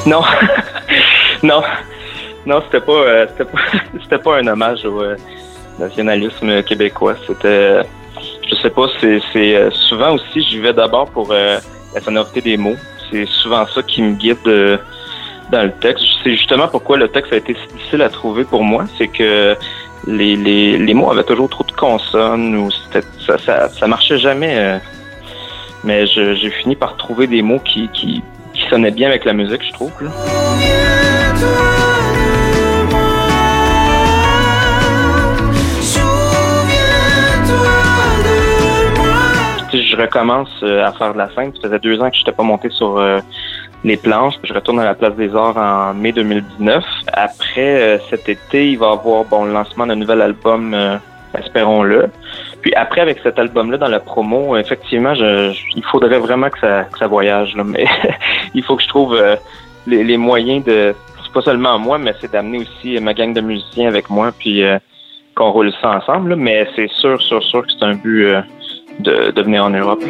Non, 0.06 0.22
non, 1.44 1.64
non, 2.46 2.62
c'était 2.66 2.86
pas, 2.86 2.92
euh, 2.92 3.28
c'était 3.30 4.18
pas, 4.18 4.18
pas 4.24 4.38
un 4.38 4.48
hommage 4.48 4.86
au 4.86 5.02
euh, 5.02 5.16
nationalisme 5.80 6.62
québécois. 6.64 7.16
C'était, 7.26 7.82
je 8.48 8.56
sais 8.56 8.70
pas, 8.70 8.88
c'est, 9.00 9.22
euh, 9.36 9.72
souvent 9.72 10.14
aussi, 10.14 10.44
j'y 10.44 10.60
vais 10.60 10.74
d'abord 10.74 11.10
pour 11.10 11.34
la 11.34 12.02
sonorité 12.02 12.42
des 12.42 12.58
mots. 12.58 12.78
C'est 13.10 13.26
souvent 13.26 13.66
ça 13.68 13.82
qui 13.82 14.02
me 14.02 14.14
guide 14.14 14.80
dans 15.52 15.64
le 15.64 15.72
texte. 15.72 16.04
C'est 16.24 16.32
justement 16.36 16.68
pourquoi 16.68 16.98
le 16.98 17.08
texte 17.08 17.34
a 17.34 17.38
été 17.38 17.54
si 17.56 17.74
difficile 17.76 18.02
à 18.02 18.10
trouver 18.10 18.44
pour 18.44 18.64
moi, 18.64 18.86
c'est 18.98 19.08
que 19.08 19.56
les, 20.08 20.36
les, 20.36 20.78
les 20.78 20.94
mots 20.94 21.12
avaient 21.12 21.24
toujours 21.24 21.50
trop 21.50 21.64
de 21.64 21.72
consonnes 21.72 22.56
ou 22.56 22.70
ça, 23.26 23.38
ça, 23.38 23.70
ça 23.70 23.88
marchait 23.88 24.18
jamais. 24.20 24.56
euh, 24.58 24.78
mais 25.84 26.08
j'ai 26.08 26.50
fini 26.50 26.76
par 26.76 26.98
trouver 26.98 27.28
des 27.28 27.44
mots 27.44 27.60
qui, 27.60 27.88
qui, 27.90 28.24
qui 28.54 28.62
sonnaient 28.70 28.90
bien 28.92 29.08
avec 29.10 29.24
la 29.24 29.34
musique, 29.34 29.64
je 29.64 29.72
trouve. 29.74 29.92
là. 30.02 30.10
Je 39.74 39.96
recommence 39.98 40.50
euh, 40.64 40.86
à 40.86 40.92
faire 40.94 41.14
de 41.14 41.18
la 41.18 41.30
scène. 41.34 41.52
Ça 41.56 41.62
faisait 41.64 41.80
deux 41.80 42.00
ans 42.02 42.10
que 42.10 42.16
je 42.16 42.22
n'étais 42.22 42.32
pas 42.32 42.44
monté 42.44 42.70
sur 42.70 42.98
euh, 42.98 43.20
les 43.84 43.98
planches. 43.98 44.36
Je 44.44 44.54
retourne 44.54 44.80
à 44.80 44.86
la 44.86 44.96
Place 44.96 45.16
des 45.16 45.36
Arts 45.36 45.58
en 45.58 45.94
mai 45.94 46.12
2019. 46.12 46.84
Après 47.14 47.82
euh, 47.82 47.98
cet 48.10 48.30
été, 48.30 48.72
il 48.72 48.78
va 48.78 48.88
y 48.88 48.92
avoir 48.92 49.26
bon, 49.26 49.46
le 49.46 49.54
lancement 49.54 49.86
d'un 49.88 49.96
nouvel 49.96 50.22
album, 50.22 50.74
euh, 50.74 50.98
espérons-le. 51.38 52.10
Puis 52.66 52.74
après, 52.74 53.02
avec 53.02 53.20
cet 53.22 53.38
album-là 53.38 53.78
dans 53.78 53.88
la 53.88 54.00
promo, 54.00 54.58
effectivement, 54.58 55.14
je, 55.14 55.56
il 55.76 55.84
faudrait 55.84 56.18
vraiment 56.18 56.50
que 56.50 56.60
ça, 56.60 56.86
que 56.86 56.98
ça 56.98 57.06
voyage. 57.06 57.56
Là. 57.56 57.64
Mais 57.64 57.86
il 58.56 58.64
faut 58.64 58.76
que 58.76 58.82
je 58.82 58.88
trouve 58.88 59.14
euh, 59.14 59.36
les, 59.86 60.18
moyens 60.18 60.64
de... 60.64 60.96
C'est 61.24 61.32
pas 61.32 61.42
seulement 61.42 61.78
moi, 61.78 62.00
mais 62.00 62.14
c'est 62.20 62.32
d'amener 62.32 62.60
aussi 62.60 63.00
ma 63.00 63.14
gang 63.14 63.34
de 63.34 63.42
musiciens 63.42 63.88
avec 63.88 64.10
moi, 64.10 64.32
puis 64.38 64.64
euh, 64.64 64.80
qu'on 65.36 65.52
roule 65.52 65.72
ça 65.80 65.92
ensemble. 65.92 66.36
Mais 66.36 66.68
c'est 66.76 66.90
sûr, 66.90 67.22
sûr, 67.22 67.44
sûr 67.44 67.62
que 67.62 67.72
c'est 67.72 67.86
un 67.86 67.96
but 67.96 68.26
euh, 68.26 68.42
de, 69.00 69.30
de 69.30 69.42
venir 69.44 69.66
en 69.66 69.70
Europe. 69.70 70.04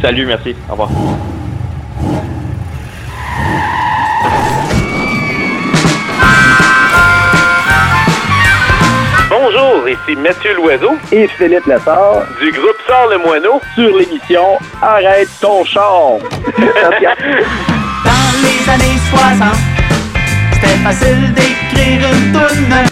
Salut, 0.00 0.24
merci. 0.24 0.56
Au 0.68 0.72
revoir. 0.72 0.88
Bonjour, 9.28 9.88
ici 9.88 10.16
Mathieu 10.16 10.54
Loiseau 10.56 10.96
et 11.12 11.28
Philippe 11.28 11.66
Lessard 11.66 12.22
du 12.40 12.50
groupe 12.50 12.76
Sort 12.86 13.08
le 13.10 13.18
Moineau 13.18 13.60
sur 13.74 13.94
l'émission 13.96 14.58
Arrête 14.80 15.28
ton 15.40 15.64
char. 15.64 16.18
Dans 16.56 18.32
les 18.42 18.70
années 18.72 18.98
60, 19.10 19.54
c'était 20.54 20.76
facile 20.78 21.34
d'écrire. 21.34 21.59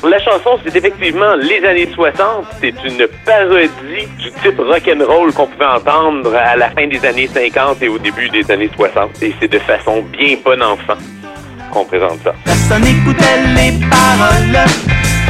La 0.04 0.18
chanson, 0.20 0.58
c'est 0.64 0.74
effectivement 0.76 1.34
les 1.36 1.64
années 1.66 1.88
60. 1.92 2.46
C'est 2.60 2.74
une 2.84 3.06
parodie 3.24 4.06
du 4.18 4.30
type 4.42 4.58
rock'n'roll 4.58 5.32
qu'on 5.32 5.46
pouvait 5.46 5.64
entendre 5.66 6.34
à 6.34 6.56
la 6.56 6.70
fin 6.70 6.86
des 6.86 7.04
années 7.04 7.26
50 7.26 7.82
et 7.82 7.88
au 7.88 7.98
début 7.98 8.28
des 8.30 8.50
années 8.50 8.70
60. 8.74 9.22
Et 9.22 9.34
c'est 9.40 9.48
de 9.48 9.58
façon 9.58 10.02
bien 10.02 10.36
bon 10.44 10.62
enfant 10.62 10.96
qu'on 11.72 11.84
présente 11.84 12.20
ça. 12.22 12.32
Personne 12.44 12.82
n'écoutait 12.82 13.42
les 13.54 13.86
paroles 13.88 14.66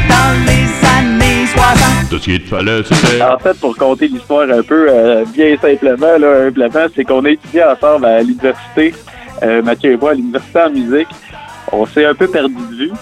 dans 0.08 0.46
les 0.46 0.88
années 0.98 1.46
60. 1.46 2.10
Tout 2.10 2.18
ce 2.18 2.24
qu'il 2.24 2.42
fallait, 2.42 2.82
c'était... 2.84 3.22
En 3.22 3.38
fait, 3.38 3.58
pour 3.58 3.76
compter 3.76 4.08
l'histoire 4.08 4.48
un 4.50 4.62
peu 4.62 4.88
euh, 4.90 5.24
bien 5.34 5.56
simplement, 5.56 6.18
là, 6.18 6.46
humblement, 6.46 6.86
c'est 6.94 7.04
qu'on 7.04 7.24
a 7.24 7.30
étudié 7.30 7.64
ensemble 7.64 8.06
à 8.06 8.20
l'université, 8.20 8.94
euh, 9.42 9.62
Mathieu 9.62 9.92
et 9.92 9.96
moi, 9.96 10.10
à 10.10 10.14
l'université 10.14 10.60
en 10.60 10.70
musique. 10.70 11.08
On 11.72 11.84
s'est 11.86 12.04
un 12.04 12.14
peu 12.14 12.28
perdu 12.28 12.54
de 12.54 12.76
vue. 12.76 12.92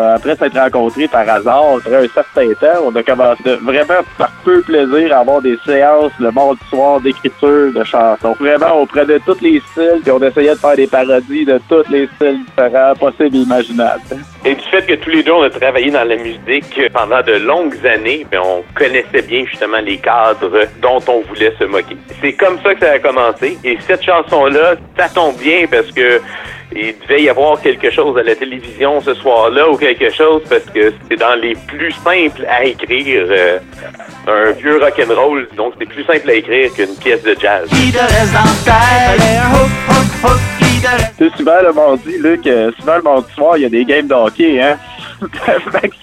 Euh, 0.00 0.16
après 0.16 0.36
s'être 0.36 0.58
rencontrés 0.58 1.08
par 1.08 1.28
hasard, 1.28 1.76
après 1.78 2.04
un 2.04 2.08
certain 2.08 2.52
temps, 2.60 2.82
on 2.84 2.94
a 2.94 3.02
commencé 3.02 3.56
vraiment 3.62 4.02
par 4.18 4.30
peu 4.44 4.60
plaisir 4.62 5.16
à 5.16 5.20
avoir 5.20 5.40
des 5.40 5.56
séances 5.64 6.12
le 6.18 6.30
mardi 6.30 6.60
soir 6.68 7.00
d'écriture 7.00 7.72
de 7.72 7.84
chansons. 7.84 8.36
Vraiment, 8.38 8.82
on 8.82 8.86
prenait 8.86 9.18
tous 9.20 9.40
les 9.40 9.62
styles 9.70 10.02
et 10.06 10.10
on 10.10 10.22
essayait 10.22 10.54
de 10.54 10.58
faire 10.58 10.76
des 10.76 10.86
parodies 10.86 11.44
de 11.44 11.58
tous 11.68 11.88
les 11.90 12.08
styles 12.16 12.44
différents 12.44 12.94
possibles 12.94 13.36
et 13.36 13.40
imaginables. 13.40 14.02
Et 14.44 14.54
du 14.54 14.62
fait 14.70 14.82
que 14.86 14.94
tous 14.94 15.10
les 15.10 15.22
deux, 15.22 15.32
on 15.32 15.42
a 15.42 15.50
travaillé 15.50 15.90
dans 15.90 16.04
la 16.04 16.16
musique 16.16 16.80
pendant 16.92 17.22
de 17.22 17.32
longues 17.32 17.86
années, 17.86 18.26
ben, 18.30 18.40
on 18.44 18.62
connaissait 18.74 19.22
bien 19.22 19.44
justement 19.46 19.78
les 19.78 19.98
cadres 19.98 20.60
dont 20.82 21.00
on 21.08 21.20
voulait 21.22 21.54
se 21.58 21.64
moquer. 21.64 21.96
C'est 22.20 22.34
comme 22.34 22.58
ça 22.62 22.74
que 22.74 22.84
ça 22.84 22.92
a 22.92 22.98
commencé. 22.98 23.58
Et 23.64 23.78
cette 23.86 24.02
chanson-là, 24.02 24.74
ça 24.96 25.08
tombe 25.08 25.36
bien 25.38 25.66
parce 25.70 25.90
que 25.90 26.20
il 26.74 26.94
devait 27.00 27.22
y 27.22 27.28
avoir 27.28 27.60
quelque 27.60 27.90
chose 27.90 28.18
à 28.18 28.22
la 28.22 28.34
télévision 28.34 29.00
ce 29.00 29.14
soir-là 29.14 29.65
ou 29.70 29.76
quelque 29.76 30.10
chose 30.10 30.42
parce 30.48 30.64
que 30.64 30.92
c'est 31.08 31.16
dans 31.16 31.34
les 31.34 31.54
plus 31.66 31.92
simples 31.92 32.44
à 32.48 32.64
écrire 32.64 33.26
euh, 33.28 33.58
un 34.26 34.50
vieux 34.52 34.78
rock'n'roll, 34.78 35.48
donc 35.56 35.74
c'est 35.78 35.86
plus 35.86 36.04
simple 36.04 36.30
à 36.30 36.34
écrire 36.34 36.72
qu'une 36.74 36.94
pièce 36.96 37.22
de 37.22 37.36
jazz. 37.40 37.68
Reste. 37.70 38.34
C'est 41.18 41.36
souvent 41.36 41.62
le 41.62 41.72
mardi, 41.72 42.18
Luc, 42.18 42.46
euh, 42.46 42.70
souvent 42.78 42.96
le 42.96 43.02
mardi 43.02 43.32
soir, 43.32 43.56
il 43.56 43.62
y 43.62 43.66
a 43.66 43.68
des 43.68 43.84
games 43.84 44.06
de 44.06 44.14
hockey, 44.14 44.60
hein? 44.60 44.76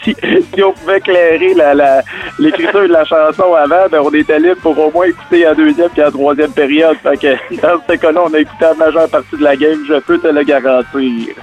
Si, 0.04 0.16
si 0.54 0.64
on 0.64 0.74
pouvait 0.74 0.98
éclairer 0.98 1.54
la, 1.54 1.74
la, 1.74 2.02
l'écriture 2.40 2.82
de 2.82 2.88
la 2.88 3.06
chanson 3.06 3.54
avant, 3.54 3.88
ben 3.90 4.02
on 4.04 4.12
était 4.12 4.40
libre 4.40 4.60
pour 4.62 4.78
au 4.78 4.92
moins 4.92 5.06
écouter 5.06 5.44
la 5.44 5.54
deuxième 5.54 5.90
puis 5.90 6.02
la 6.02 6.12
troisième 6.12 6.52
période. 6.52 6.98
Fait 7.04 7.18
que 7.18 7.62
dans 7.62 7.80
ce 7.88 7.96
cas-là, 7.96 8.22
on 8.26 8.34
a 8.34 8.40
écouté 8.40 8.58
la 8.62 8.74
majeure 8.74 9.08
partie 9.08 9.38
de 9.38 9.44
la 9.44 9.56
game, 9.56 9.80
je 9.88 10.00
peux 10.00 10.18
te 10.18 10.28
le 10.28 10.44
garantir. 10.44 11.36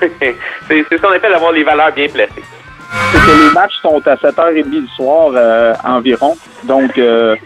c'est 0.68 0.84
ce 0.90 0.96
qu'on 0.96 1.12
appelle 1.12 1.34
avoir 1.34 1.52
les 1.52 1.64
valeurs 1.64 1.92
bien 1.92 2.08
placées. 2.08 2.42
C'est 3.12 3.18
que 3.18 3.48
les 3.48 3.54
matchs 3.54 3.76
sont 3.82 4.02
à 4.06 4.16
7h30 4.16 4.70
du 4.70 4.86
soir 4.96 5.30
euh, 5.34 5.74
environ. 5.84 6.36
Donc, 6.64 6.98
euh, 6.98 7.36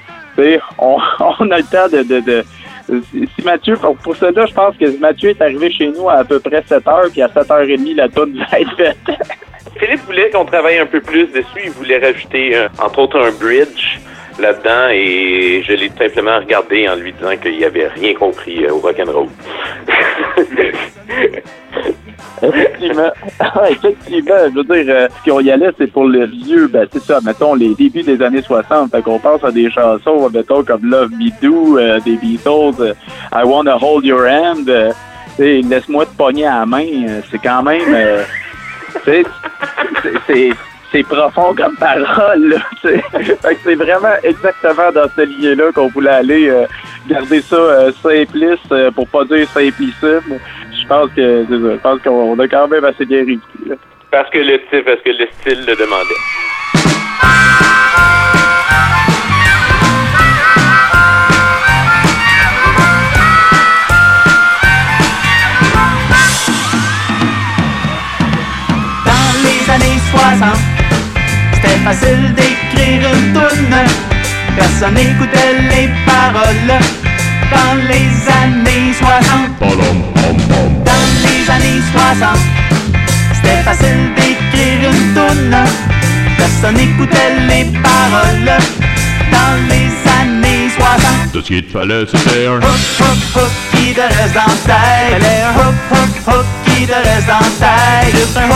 on, 0.78 0.98
on 1.38 1.50
a 1.50 1.58
le 1.58 1.64
temps 1.64 1.88
de... 1.88 2.02
de, 2.02 2.20
de 2.20 2.44
si 2.86 3.42
Mathieu, 3.42 3.76
pour, 3.76 3.96
pour 3.96 4.14
cela, 4.14 4.44
je 4.44 4.52
pense 4.52 4.76
que 4.76 4.98
Mathieu 4.98 5.30
est 5.30 5.40
arrivé 5.40 5.72
chez 5.72 5.88
nous 5.88 6.08
à, 6.10 6.16
à 6.16 6.24
peu 6.24 6.38
près 6.38 6.62
7 6.66 6.84
h 6.84 7.10
puis 7.10 7.22
à 7.22 7.28
7h30, 7.28 7.96
la 7.96 8.08
tourne 8.10 8.38
va 8.50 8.60
être 8.60 8.76
faite. 8.76 8.98
Philippe 9.78 10.04
voulait 10.04 10.30
qu'on 10.30 10.44
travaille 10.44 10.78
un 10.78 10.86
peu 10.86 11.00
plus 11.00 11.26
dessus. 11.28 11.62
Il 11.64 11.70
voulait 11.70 11.98
rajouter, 11.98 12.54
euh, 12.54 12.68
entre 12.78 12.98
autres, 13.00 13.18
un 13.18 13.30
bridge 13.32 13.98
là-dedans 14.38 14.88
et 14.90 15.62
je 15.66 15.72
l'ai 15.72 15.88
tout 15.88 15.98
simplement 15.98 16.38
regardé 16.38 16.88
en 16.88 16.96
lui 16.96 17.12
disant 17.12 17.36
qu'il 17.36 17.64
avait 17.64 17.88
rien 17.88 18.14
compris 18.14 18.66
au 18.68 18.78
rock'n'roll. 18.78 19.28
Effectivement. 22.42 23.10
Ah, 23.40 23.70
effectivement. 23.70 24.34
Je 24.50 24.54
veux 24.54 24.64
dire, 24.84 24.94
euh, 24.94 25.08
si 25.22 25.30
on 25.30 25.40
y 25.40 25.50
allait, 25.50 25.70
c'est 25.78 25.90
pour 25.90 26.04
le 26.06 26.26
vieux, 26.26 26.66
ben, 26.68 26.86
c'est 26.92 27.02
ça, 27.02 27.18
mettons, 27.24 27.54
les 27.54 27.74
débuts 27.74 28.02
des 28.02 28.20
années 28.22 28.42
60. 28.42 28.90
Fait 28.90 29.02
qu'on 29.02 29.18
pense 29.18 29.42
à 29.44 29.50
des 29.50 29.70
chansons, 29.70 30.28
mettons, 30.32 30.62
comme 30.64 30.84
Love 30.84 31.10
Me 31.12 31.30
Do, 31.42 31.78
euh, 31.78 32.00
des 32.00 32.16
Beatles, 32.16 32.80
euh, 32.80 32.94
I 33.32 33.42
Wanna 33.44 33.76
Hold 33.80 34.04
Your 34.04 34.26
Hand, 34.28 34.68
euh, 34.68 34.92
Laisse-moi 35.38 36.06
te 36.06 36.16
pogner 36.16 36.46
à 36.46 36.60
la 36.60 36.66
main. 36.66 36.86
euh, 37.08 37.20
c'est 37.30 37.38
quand 37.42 37.62
même, 37.64 37.82
euh, 37.92 38.22
c'est- 39.04 39.24
c'est 40.92 41.02
profond 41.02 41.52
comme 41.56 41.74
parole, 41.76 42.56
c'est 42.82 43.74
vraiment 43.74 44.14
exactement 44.22 44.92
dans 44.94 45.08
ce 45.16 45.22
lieu-là 45.22 45.72
qu'on 45.74 45.88
voulait 45.88 46.08
aller 46.10 46.48
euh, 46.48 46.66
garder 47.08 47.40
ça 47.40 47.56
euh, 47.56 47.90
simpliste 48.00 48.70
euh, 48.70 48.92
pour 48.92 49.08
pas 49.08 49.24
dire 49.24 49.48
simplissime. 49.48 50.38
Je 50.84 50.88
pense 50.88 51.10
que 51.16 51.46
c'est 51.48 51.54
ça. 51.54 51.72
Je 51.72 51.80
pense 51.80 52.02
qu'on 52.02 52.38
a 52.38 52.46
quand 52.48 52.68
même 52.68 52.84
assez 52.84 53.06
bien 53.06 53.24
réussi. 53.24 53.40
là. 53.66 53.76
parce 54.10 54.28
que 54.28 54.38
le 54.38 54.60
style, 54.66 54.84
parce 54.84 55.00
que 55.00 55.10
le 55.10 55.26
style 55.40 55.64
le 55.66 55.74
demandait. 55.74 56.20
Dans 69.06 69.32
les 69.42 69.70
années 69.72 70.00
60, 70.10 70.58
c'était 71.54 71.78
facile 71.78 72.34
d'écrire 72.34 73.10
une 73.10 73.32
toune. 73.32 73.76
Personne 74.54 74.94
n'écoutait 74.94 75.54
les 75.70 75.88
paroles. 76.04 76.78
Dans 77.54 77.74
les 77.90 78.10
années 78.42 78.92
60, 78.92 79.58
Pom, 79.58 79.68
pom, 79.70 80.36
pom. 80.48 80.84
dans 80.84 81.06
les 81.24 81.50
années 81.50 81.82
60, 81.92 82.38
c'était 83.34 83.62
facile 83.62 84.14
d'écrire 84.16 84.90
une 84.90 85.14
toune. 85.14 85.56
Personne 86.36 86.74
n'écoutait 86.76 87.32
les 87.48 87.64
paroles. 87.80 88.58
Dans 89.32 89.56
les 89.68 89.88
années 90.20 90.68
60. 90.76 91.32
Tout 91.32 91.40
ce 91.40 91.46
qu'il 91.46 91.64
fallait, 91.64 92.04
c'était 92.06 92.46
un... 92.46 92.58
Hook, 92.58 92.80
hook, 93.00 93.42
hook, 93.42 93.50
qui 93.72 93.92
te 93.92 94.00
reste 94.00 94.34
dans 94.34 94.40
la 94.40 94.74
tête. 94.74 95.22
Un 95.22 95.60
hook, 95.60 95.74
hook, 95.90 96.14
hook, 96.34 96.46
qui 96.66 96.86
te 96.86 96.92
reste 96.92 97.26
dans 97.26 97.40
la 97.40 97.66
tête. 97.66 98.14
Juste 98.16 98.36
un 98.36 98.48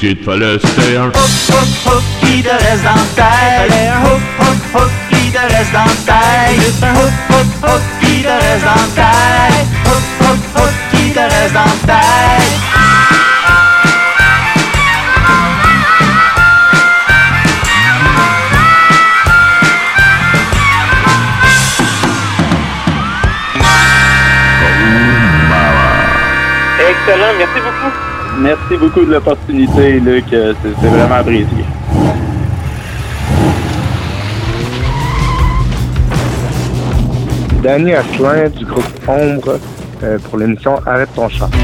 60. 0.00 0.02
Tout 0.02 0.06
ce 0.06 0.14
qu'il 0.14 0.16
fallait, 0.24 0.58
c'était 0.58 0.96
un... 0.96 1.06
Hook, 1.06 1.14
hook, 1.14 1.92
hook, 1.92 2.02
qui 2.20 2.42
te 2.42 2.48
reste 2.48 2.84
dans 2.84 2.90
est 2.90 3.88
un 3.88 4.00
hook, 4.04 4.20
hook, 4.38 4.80
hook, 4.80 4.90
qui 5.10 5.30
te 5.30 5.38
reste 5.38 5.72
dans. 5.72 5.84
Juste 6.54 6.82
un 6.82 6.94
hook, 6.94 7.12
hook, 7.28 7.46
hook, 7.62 7.82
qui 8.00 8.22
te 8.22 8.28
reste 8.28 8.64
dans 8.64 8.74
la 8.74 8.86
tête. 8.96 9.66
Hook, 9.84 10.04
hook, 10.20 10.38
hook, 10.56 10.72
qui 10.90 11.12
te 11.12 11.20
reste 11.20 11.52
dans 11.52 11.60
la 11.60 11.66
tête. 11.86 12.00
Excellent, 26.88 27.32
merci 27.38 27.60
beaucoup. 27.60 28.09
Merci 28.40 28.76
beaucoup 28.78 29.04
de 29.04 29.12
l'opportunité, 29.12 30.00
Luc. 30.00 30.32
Euh, 30.32 30.54
c'est 30.62 30.88
vraiment 30.88 31.16
apprécié. 31.16 31.46
Danny 37.62 37.92
Asselin 37.92 38.48
du 38.48 38.64
groupe 38.64 38.84
Ombre 39.06 39.58
euh, 40.02 40.18
pour 40.18 40.38
l'émission 40.38 40.76
Arrête 40.86 41.10
ton 41.14 41.28
chat. 41.28 41.50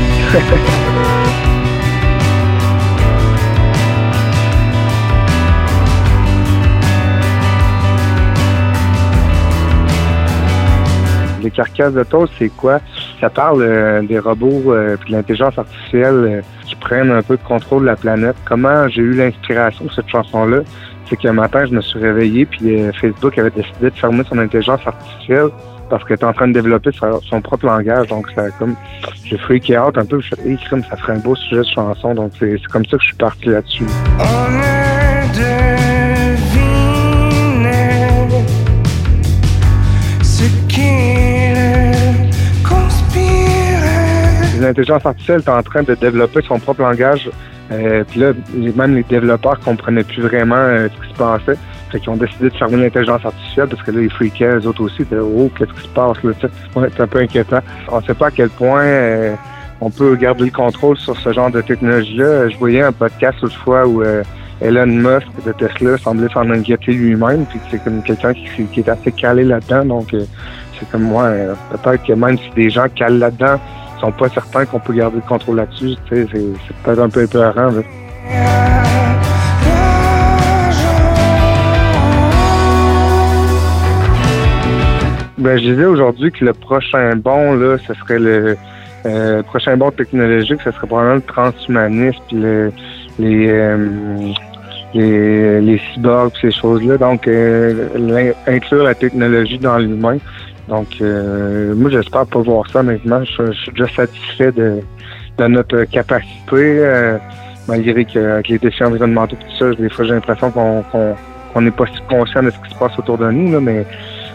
Les 11.43 11.51
carcasses 11.51 11.95
de 11.95 12.05
c'est 12.39 12.51
quoi? 12.51 12.81
Ça 13.21 13.31
parle 13.31 13.63
euh, 13.63 14.03
des 14.03 14.19
robots 14.19 14.73
euh, 14.73 14.97
puis 14.99 15.11
de 15.11 15.17
l'intelligence 15.17 15.57
artificielle 15.59 16.15
euh, 16.15 16.41
qui 16.67 16.77
prennent 16.77 17.11
un 17.11 17.23
peu 17.23 17.37
de 17.37 17.43
contrôle 17.43 17.83
de 17.83 17.87
la 17.87 17.97
planète. 17.97 18.37
Comment 18.45 18.89
j'ai 18.89 19.03
eu 19.03 19.13
l'inspiration 19.13 19.87
de 19.87 19.91
cette 19.91 20.09
chanson-là? 20.09 20.61
C'est 21.09 21.17
qu'un 21.17 21.33
matin, 21.33 21.65
je 21.65 21.73
me 21.73 21.81
suis 21.81 21.99
réveillé, 21.99 22.45
puis 22.47 22.81
euh, 22.81 22.93
Facebook 22.93 23.39
avait 23.39 23.51
décidé 23.51 23.91
de 23.91 23.95
fermer 23.95 24.25
son 24.29 24.39
intelligence 24.39 24.81
artificielle 24.85 25.49
parce 25.89 26.05
qu'elle 26.05 26.17
était 26.17 26.25
en 26.25 26.33
train 26.33 26.49
de 26.49 26.53
développer 26.53 26.91
son 26.93 27.41
propre 27.41 27.67
langage. 27.67 28.09
Donc, 28.09 28.29
ça 28.35 28.51
comme, 28.59 28.75
j'ai 29.25 29.39
freaké 29.39 29.79
out 29.79 29.97
un 29.97 30.05
peu. 30.05 30.21
Je 30.21 30.35
me 30.37 30.57
suis 30.57 30.57
dit, 30.57 30.87
ça 30.91 30.97
ferait 30.97 31.13
un 31.15 31.19
beau 31.19 31.37
sujet 31.37 31.61
de 31.63 31.69
chanson. 31.75 32.15
Donc, 32.15 32.33
c'est 32.39 32.61
comme 32.67 32.85
ça 32.87 32.97
que 32.97 33.03
je 33.03 33.07
suis 33.07 33.17
parti 33.17 33.47
là-dessus. 33.47 33.87
Ce 33.89 34.86
L'intelligence 44.67 45.07
artificielle 45.07 45.43
est 45.47 45.49
en 45.49 45.63
train 45.63 45.85
de 45.85 45.95
développer 45.95 46.41
son 46.43 46.59
propre 46.59 46.83
langage. 46.83 47.31
Euh, 47.71 48.03
puis 48.09 48.21
là, 48.21 48.33
même 48.75 48.97
les 48.97 49.05
développeurs 49.05 49.61
comprenaient 49.61 50.03
plus 50.03 50.23
vraiment 50.23 50.57
euh, 50.57 50.89
ce 50.89 51.07
qui 51.07 51.13
se 51.13 51.19
passait. 51.19 51.59
Fait 51.91 52.01
qu'ils 52.01 52.11
ont 52.11 52.17
décidé 52.17 52.51
de 52.51 52.57
fermer 52.57 52.77
l'intelligence 52.77 53.25
artificielle 53.25 53.69
parce 53.69 53.83
que 53.83 53.93
là, 53.93 54.01
ils 54.03 54.11
freakaient, 54.11 54.57
eux 54.57 54.67
autres 54.67 54.83
aussi. 54.83 55.05
De, 55.05 55.21
oh, 55.21 55.51
qu'est-ce 55.57 55.73
qui 55.73 55.83
se 55.83 55.95
passe 55.95 56.21
là? 56.25 56.33
Ouais, 56.75 56.89
c'est 56.95 57.01
un 57.01 57.07
peu 57.07 57.21
inquiétant. 57.21 57.61
On 57.89 58.01
ne 58.01 58.07
sait 58.07 58.15
pas 58.15 58.27
à 58.27 58.31
quel 58.33 58.51
point 58.51 58.83
euh, 58.83 59.35
on 59.81 59.91
peut 59.91 60.17
garder 60.17 60.47
le 60.47 60.51
contrôle 60.51 60.97
sur 60.97 61.17
ce 61.17 61.33
genre 61.33 61.51
de 61.51 61.61
technologie-là. 61.61 62.49
Je 62.49 62.57
voyais 62.57 62.83
un 62.83 62.93
podcast 62.93 63.39
autrefois 63.43 63.87
où 63.87 64.03
Elon 64.61 64.87
Musk 64.87 65.29
de 65.45 65.53
Tesla 65.53 65.97
semblait 65.99 66.29
s'en 66.33 66.51
inquiéter 66.51 66.93
lui-même. 66.93 67.47
Puis 67.47 67.61
c'est 67.71 67.83
comme 67.85 68.03
quelqu'un 68.03 68.33
qui, 68.33 68.81
est 68.81 68.89
assez 68.89 69.13
calé 69.13 69.45
là-dedans. 69.45 69.85
Donc, 69.85 70.13
c'est 70.79 70.89
comme 70.91 71.03
moi, 71.03 71.25
euh, 71.25 71.55
peut-être 71.71 72.05
que 72.05 72.13
même 72.13 72.39
si 72.39 72.51
des 72.55 72.71
gens 72.71 72.87
calent 72.95 73.19
là-dedans, 73.19 73.61
ils 73.97 74.01
sont 74.01 74.13
pas 74.13 74.29
certains 74.29 74.67
qu'on 74.67 74.81
peut 74.81 74.93
garder 74.93 75.17
le 75.17 75.23
contrôle 75.23 75.57
là-dessus. 75.57 75.95
C'est 76.09 76.27
peut-être 76.85 77.01
un 77.01 77.09
peu 77.09 77.23
épeurant. 77.23 77.71
Ben, 85.39 85.59
je 85.59 85.71
disais 85.71 85.85
aujourd'hui 85.85 86.33
que 86.33 86.45
le 86.45 86.53
prochain 86.53 87.15
bond, 87.15 87.55
là, 87.55 87.77
ce 87.87 87.95
serait 87.95 88.19
le 88.19 88.57
euh, 89.07 89.43
prochain 89.45 89.77
bond 89.77 89.91
technologique, 89.91 90.61
ce 90.65 90.73
serait 90.73 90.87
probablement 90.87 91.17
le 91.17 91.23
transhumanisme, 91.23 92.19
puis 92.27 92.37
le, 92.39 92.73
les, 93.19 93.49
euh, 93.49 94.33
les, 94.95 95.61
les 95.61 95.81
cyborgs, 95.93 96.33
ces 96.41 96.51
choses-là. 96.51 96.97
Donc, 96.97 97.29
euh, 97.29 98.33
inclure 98.47 98.83
la 98.83 98.95
technologie 98.95 99.59
dans 99.59 99.79
l'humain. 99.79 100.19
Donc, 100.69 100.89
euh, 101.01 101.75
moi, 101.75 101.91
j'espère 101.91 102.27
pas 102.27 102.41
voir 102.41 102.69
ça 102.71 102.83
maintenant. 102.83 103.23
Je, 103.25 103.47
je 103.47 103.53
suis 103.53 103.73
déjà 103.73 103.89
satisfait 103.95 104.53
de, 104.53 104.81
de 105.39 105.47
notre 105.47 105.85
capacité, 105.85 106.55
euh, 106.55 107.19
malgré 107.69 108.05
qu'avec 108.05 108.49
les 108.49 108.59
défis 108.59 108.85
environnementaux 108.85 109.37
et 109.37 109.45
tout 109.45 109.57
ça, 109.59 109.71
des 109.81 109.89
fois, 109.89 110.05
j'ai 110.05 110.13
l'impression 110.15 110.51
qu'on 110.51 111.61
n'est 111.61 111.71
pas 111.71 111.87
si 111.87 112.01
conscient 112.09 112.43
de 112.43 112.51
ce 112.51 112.59
qui 112.59 112.75
se 112.75 112.79
passe 112.79 112.99
autour 112.99 113.19
de 113.19 113.31
nous, 113.31 113.53
là, 113.53 113.61
mais 113.61 113.87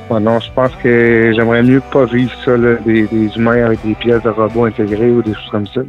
bon, 0.09 0.19
non, 0.21 0.39
je 0.39 0.51
pense 0.53 0.73
que 0.77 1.33
j'aimerais 1.35 1.63
mieux 1.63 1.81
pas 1.91 2.05
vivre 2.05 2.31
ça, 2.45 2.55
là, 2.55 2.75
des, 2.85 3.07
des 3.07 3.35
humains 3.35 3.65
avec 3.65 3.85
des 3.85 3.95
pièces 3.95 4.23
de 4.23 4.29
robots 4.29 4.65
intégrées 4.65 5.11
ou 5.11 5.21
des 5.21 5.33
choses 5.33 5.49
comme 5.51 5.67
ça. 5.67 5.81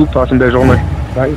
Euh, 0.00 0.06
merci 0.06 0.06
beaucoup. 0.06 0.06
Passez 0.06 0.32
une 0.32 0.38
belle 0.38 0.52
journée. 0.52 0.78
Bye. 1.14 1.34